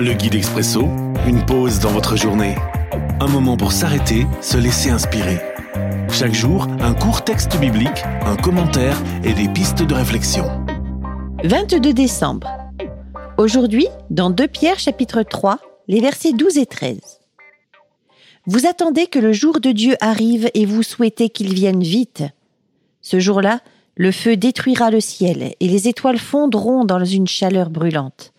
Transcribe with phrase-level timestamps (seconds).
[0.00, 0.82] Le guide expresso,
[1.26, 2.54] une pause dans votre journée.
[3.18, 5.40] Un moment pour s'arrêter, se laisser inspirer.
[6.12, 10.44] Chaque jour, un court texte biblique, un commentaire et des pistes de réflexion.
[11.42, 12.48] 22 décembre.
[13.38, 15.58] Aujourd'hui, dans 2 Pierre chapitre 3,
[15.88, 17.00] les versets 12 et 13.
[18.46, 22.22] Vous attendez que le jour de Dieu arrive et vous souhaitez qu'il vienne vite.
[23.02, 23.62] Ce jour-là,
[23.96, 28.32] le feu détruira le ciel et les étoiles fondront dans une chaleur brûlante.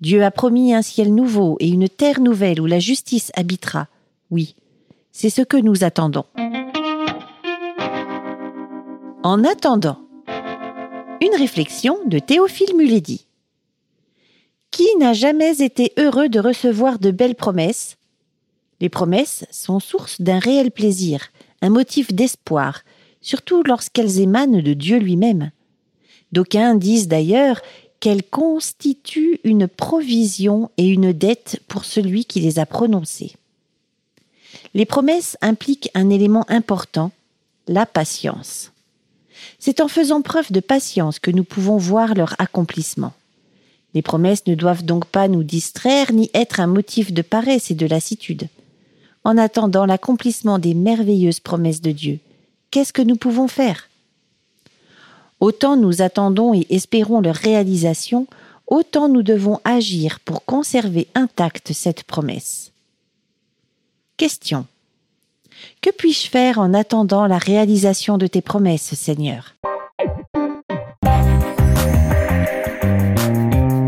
[0.00, 3.88] Dieu a promis un ciel nouveau et une terre nouvelle où la justice habitera.
[4.30, 4.54] Oui,
[5.10, 6.24] c'est ce que nous attendons.
[9.24, 9.98] En attendant,
[11.20, 13.26] une réflexion de Théophile Muledi.
[14.70, 17.96] Qui n'a jamais été heureux de recevoir de belles promesses?
[18.80, 22.82] Les promesses sont source d'un réel plaisir, un motif d'espoir,
[23.20, 25.50] surtout lorsqu'elles émanent de Dieu lui-même.
[26.30, 27.60] D'aucuns disent d'ailleurs
[28.00, 33.32] qu'elles constituent une provision et une dette pour celui qui les a prononcées.
[34.74, 37.10] Les promesses impliquent un élément important,
[37.66, 38.72] la patience.
[39.58, 43.12] C'est en faisant preuve de patience que nous pouvons voir leur accomplissement.
[43.94, 47.74] Les promesses ne doivent donc pas nous distraire ni être un motif de paresse et
[47.74, 48.48] de lassitude.
[49.24, 52.18] En attendant l'accomplissement des merveilleuses promesses de Dieu,
[52.70, 53.87] qu'est-ce que nous pouvons faire?
[55.40, 58.26] Autant nous attendons et espérons leur réalisation,
[58.66, 62.72] autant nous devons agir pour conserver intacte cette promesse.
[64.16, 64.66] Question.
[65.80, 69.54] Que puis-je faire en attendant la réalisation de tes promesses, Seigneur?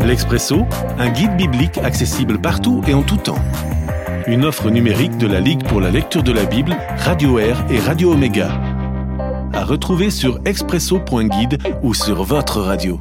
[0.05, 0.65] L'Expresso,
[0.97, 3.39] un guide biblique accessible partout et en tout temps.
[4.27, 7.79] Une offre numérique de la Ligue pour la lecture de la Bible, Radio Air et
[7.79, 8.70] Radio Omega.
[9.61, 12.99] Retrouver sur expresso.guide ou sur votre radio.